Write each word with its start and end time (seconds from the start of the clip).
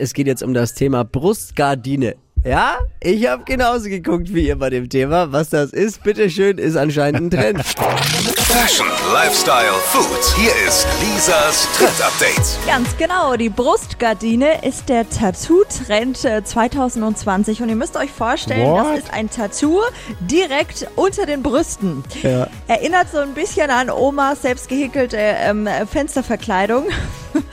Es 0.00 0.14
geht 0.14 0.26
jetzt 0.26 0.42
um 0.42 0.54
das 0.54 0.72
Thema 0.72 1.04
Brustgardine. 1.04 2.14
Ja, 2.42 2.78
ich 3.02 3.28
habe 3.28 3.44
genauso 3.44 3.90
geguckt 3.90 4.32
wie 4.32 4.46
ihr 4.46 4.58
bei 4.58 4.70
dem 4.70 4.88
Thema. 4.88 5.30
Was 5.30 5.50
das 5.50 5.74
ist, 5.74 6.02
bitteschön, 6.02 6.56
ist 6.56 6.74
anscheinend 6.74 7.34
ein 7.34 7.38
Trend. 7.38 7.62
Fashion, 8.48 8.86
Lifestyle, 9.12 9.74
Food. 9.88 10.06
Hier 10.38 10.52
ist 10.66 10.86
Lisas 11.02 11.68
Trend 11.76 12.00
Update. 12.02 12.66
Ganz 12.66 12.96
genau, 12.96 13.36
die 13.36 13.50
Brustgardine 13.50 14.64
ist 14.64 14.88
der 14.88 15.06
Tattoo-Trend 15.06 16.24
äh, 16.24 16.42
2020 16.42 17.60
und 17.60 17.68
ihr 17.68 17.76
müsst 17.76 17.94
euch 17.98 18.10
vorstellen, 18.10 18.70
What? 18.70 18.86
das 18.86 18.98
ist 19.00 19.12
ein 19.12 19.28
Tattoo 19.28 19.82
direkt 20.20 20.86
unter 20.96 21.26
den 21.26 21.42
Brüsten. 21.42 22.02
Ja. 22.22 22.46
Erinnert 22.68 23.08
so 23.12 23.18
ein 23.18 23.34
bisschen 23.34 23.68
an 23.68 23.90
Omas 23.90 24.40
selbst 24.40 24.70
gehäkelte 24.70 25.18
ähm, 25.18 25.68
Fensterverkleidung. 25.92 26.86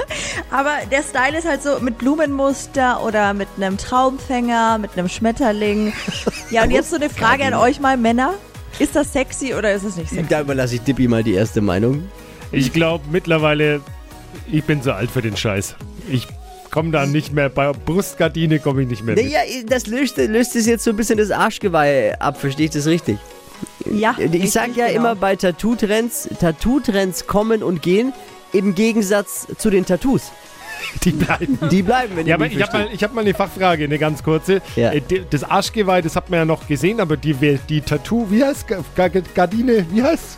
Aber 0.50 0.71
der 0.89 1.04
Style 1.04 1.38
ist 1.38 1.48
halt 1.48 1.61
so 1.61 1.79
mit 1.82 1.98
Blumenmuster 1.98 3.04
oder 3.04 3.34
mit 3.34 3.50
einem 3.57 3.77
Traumfänger, 3.77 4.78
mit 4.78 4.92
einem 4.97 5.10
Schmetterling. 5.10 5.93
Ja, 6.50 6.64
und 6.64 6.71
jetzt 6.71 6.89
so 6.92 6.96
eine 6.96 7.10
Frage 7.10 7.43
an 7.43 7.54
euch 7.54 7.82
mal, 7.82 7.97
Männer. 7.97 8.33
Ist 8.79 8.96
das 8.96 9.11
sexy 9.11 9.54
oder 9.54 9.74
ist 9.74 9.83
es 9.83 9.97
nicht 9.97 10.10
sexy? 10.10 10.28
Da 10.29 10.39
überlasse 10.41 10.75
ich 10.75 10.82
Dippy 10.82 11.07
mal 11.10 11.21
die 11.24 11.33
erste 11.33 11.60
Meinung. 11.60 12.07
Ich 12.54 12.71
glaube 12.71 13.04
mittlerweile, 13.11 13.82
ich 14.50 14.64
bin 14.64 14.82
zu 14.82 14.93
alt 14.93 15.11
für 15.11 15.21
den 15.21 15.36
Scheiß. 15.36 15.75
Ich 16.10 16.25
komme 16.71 16.91
da 16.91 17.05
nicht 17.05 17.33
mehr, 17.33 17.50
bei 17.50 17.74
Brustgardine 17.74 18.60
komme 18.60 18.83
ich 18.83 18.88
nicht 18.88 19.04
mehr 19.04 19.16
mit. 19.16 19.25
Naja, 19.25 19.41
das 19.68 19.88
löst, 19.88 20.16
löst 20.18 20.55
es 20.55 20.66
jetzt 20.66 20.86
so 20.86 20.91
ein 20.91 20.96
bisschen 20.96 21.18
das 21.18 21.32
Arschgeweih 21.32 22.18
ab, 22.19 22.39
verstehe 22.39 22.68
ich 22.68 22.71
das 22.71 22.86
richtig? 22.86 23.18
Ja, 23.91 24.16
Ich 24.18 24.52
sag 24.52 24.68
richtig, 24.68 24.77
ja 24.77 24.88
genau. 24.88 25.00
immer 25.00 25.16
bei 25.16 25.36
Tattoo-Trends, 25.36 26.29
Tattoo-Trends 26.39 27.27
kommen 27.27 27.61
und 27.64 27.82
gehen, 27.82 28.14
im 28.54 28.75
Gegensatz 28.75 29.47
zu 29.57 29.69
den 29.69 29.86
Tattoos. 29.86 30.32
Die 31.04 31.11
bleiben. 31.11 31.57
Die 31.71 31.82
bleiben, 31.82 32.16
wenn 32.16 32.28
Ja, 32.28 32.31
ihr 32.31 32.36
aber 32.36 32.45
ich 32.45 32.61
habe 32.61 32.78
mal, 32.78 32.88
ich 32.94 33.03
hab 33.03 33.14
mal 33.14 33.22
eine 33.22 33.33
Fachfrage, 33.33 33.83
eine 33.86 33.97
ganz 33.97 34.23
kurze. 34.23 34.61
Ja. 34.75 34.92
Äh, 34.92 35.02
Das 35.30 35.44
Arschgeweih, 35.44 36.02
das 36.02 36.16
hat 36.16 36.30
man 36.30 36.39
ja 36.39 36.45
noch 36.45 36.67
gesehen, 36.67 36.99
aber 37.02 37.17
die, 37.17 37.33
die 37.67 37.81
Tattoo, 37.81 38.27
wie 38.30 38.44
heißt 38.44 38.67
Ga- 38.67 38.83
Ga- 38.95 39.09
Gardine, 39.33 39.86
wie 39.91 40.03
heißt? 40.03 40.38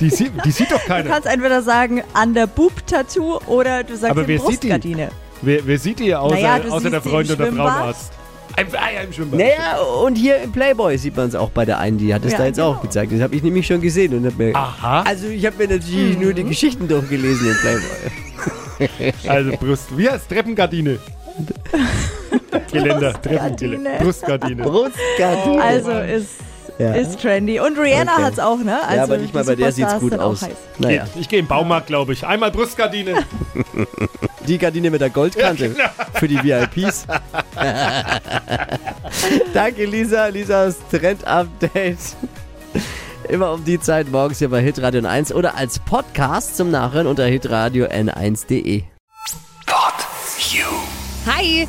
Die, 0.00 0.10
sie, 0.10 0.30
die 0.44 0.50
sieht 0.52 0.70
doch 0.70 0.80
Du 0.80 0.86
keiner. 0.86 1.10
kannst 1.10 1.26
entweder 1.28 1.60
sagen 1.60 2.02
an 2.14 2.34
der 2.34 2.46
Boob-Tattoo 2.46 3.40
oder 3.46 3.82
du 3.82 3.94
sagst 3.96 4.12
Aber 4.12 4.22
die 4.22 4.28
wer 4.28 4.38
sieht 4.38 4.48
die? 4.62 4.68
Brustgardine. 4.68 5.10
Wer, 5.42 5.66
wer 5.66 5.78
sieht 5.78 5.98
die 5.98 6.14
außer, 6.14 6.34
Naja, 6.36 6.58
du 6.60 6.70
außer 6.70 6.90
der 6.90 7.02
Freund 7.02 7.30
oder. 7.30 7.46
Frauenarzt? 7.46 8.12
Ein, 8.56 8.66
ja, 8.72 9.00
im 9.02 9.12
Schwimmbad. 9.12 9.38
Naja, 9.40 9.78
und 10.04 10.16
hier 10.16 10.38
im 10.42 10.52
Playboy 10.52 10.96
sieht 10.98 11.16
man 11.16 11.28
es 11.28 11.34
auch 11.34 11.50
bei 11.50 11.64
der 11.64 11.78
einen, 11.78 11.98
die 11.98 12.12
hat 12.12 12.24
es 12.24 12.32
Ja, 12.32 12.38
da 12.38 12.46
jetzt 12.46 12.56
genau. 12.56 12.72
auch 12.72 12.82
gezeigt. 12.82 13.12
Das 13.12 13.20
habe 13.20 13.34
ich 13.34 13.42
nämlich 13.42 13.66
schon 13.66 13.80
gesehen 13.80 14.14
und 14.14 14.26
hab 14.26 14.36
mir. 14.36 14.54
Aha. 14.54 15.02
Also 15.02 15.28
ich 15.28 15.44
habe 15.46 15.56
mir 15.56 15.68
natürlich 15.76 16.18
nur 16.18 16.30
Mhm. 16.30 16.34
die 16.36 16.44
Geschichten 16.44 16.86
durchgelesen 16.88 17.50
im 17.50 17.56
Playboy. 17.56 19.12
Also 19.28 19.50
Brust. 19.58 19.96
Wie 19.96 20.08
heißt 20.08 20.26
Treppengardine? 20.28 20.98
Geländer, 22.72 23.12
Treppengeländer. 23.20 23.90
Brustgardine. 24.00 24.62
Brustgardine. 24.62 25.62
Also 25.62 25.90
ist, 25.92 26.30
Ja. 26.80 26.94
ist 26.94 27.20
trendy. 27.20 27.60
Und 27.60 27.78
Rihanna 27.78 28.14
Okay. 28.14 28.22
hat's 28.22 28.38
auch, 28.38 28.58
ne? 28.58 28.82
Also 28.82 28.96
ja, 28.96 29.02
aber 29.02 29.18
nicht 29.18 29.34
mal 29.34 29.44
bei 29.44 29.54
der 29.54 29.70
sieht's 29.70 29.92
Superstars 29.92 30.40
gut 30.40 30.48
aus. 30.48 30.48
Naja, 30.78 31.04
Geht. 31.04 31.20
Ich 31.20 31.28
gehe 31.28 31.38
im 31.38 31.46
Baumarkt, 31.46 31.88
glaube 31.88 32.14
ich. 32.14 32.26
Einmal 32.26 32.50
Brustgardine. 32.50 33.22
die 34.46 34.56
Gardine 34.56 34.90
mit 34.90 35.02
der 35.02 35.10
Goldkante 35.10 35.68
genau. 35.70 35.88
für 36.14 36.26
die 36.26 36.42
VIPs. 36.42 37.06
Danke 39.54 39.84
Lisa, 39.84 40.26
Lisas 40.28 40.76
Trend-Update. 40.90 41.98
Immer 43.28 43.52
um 43.52 43.64
die 43.64 43.78
Zeit 43.78 44.10
morgens 44.10 44.38
hier 44.38 44.48
bei 44.48 44.62
Hitradio 44.62 45.02
N1 45.02 45.34
oder 45.34 45.56
als 45.56 45.78
Podcast 45.78 46.56
zum 46.56 46.70
Nachhören 46.70 47.06
unter 47.06 47.26
hitradio 47.26 47.86
n1.de. 47.86 48.84
Pod 49.66 49.94
You. 50.50 50.64
Hi! 51.26 51.68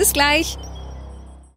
Bis 0.01 0.13
gleich. 0.13 0.57